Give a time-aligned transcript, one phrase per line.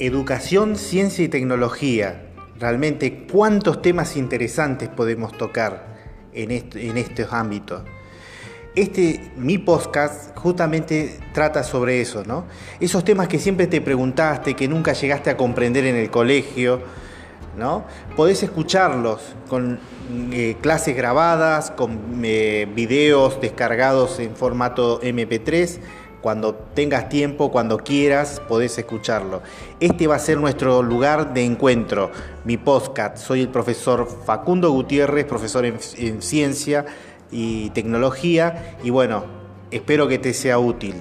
[0.00, 2.22] Educación, ciencia y tecnología.
[2.60, 5.98] Realmente, ¿cuántos temas interesantes podemos tocar
[6.32, 7.82] en, estos ámbitos?
[8.76, 12.44] Este, mi podcast justamente trata sobre eso, ¿no?
[12.78, 16.80] Esos temas que siempre te preguntaste, que nunca llegaste a comprender en el colegio,
[17.56, 17.84] ¿no?
[18.14, 19.80] Podés escucharlos con
[20.30, 25.80] eh, clases grabadas, con eh, videos descargados en formato MP3.
[26.20, 29.42] Cuando tengas tiempo, cuando quieras, podés escucharlo.
[29.80, 32.10] Este va a ser nuestro lugar de encuentro,
[32.44, 33.18] mi podcast.
[33.18, 36.86] Soy el profesor Facundo Gutiérrez, profesor en, en ciencia
[37.30, 38.76] y tecnología.
[38.82, 39.24] Y bueno,
[39.70, 40.94] espero que te sea útil.